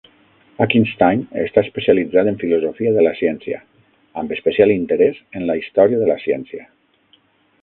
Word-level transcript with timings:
Achinstein 0.63 1.19
està 1.41 1.63
especialitzat 1.67 2.31
en 2.31 2.39
filosofia 2.45 2.95
de 2.97 3.05
la 3.09 3.13
ciència 3.21 3.61
amb 4.23 4.35
especial 4.39 4.75
interès 4.81 5.23
en 5.41 5.49
la 5.51 5.61
història 5.61 6.05
de 6.05 6.11
la 6.15 6.19
ciència. 6.27 6.67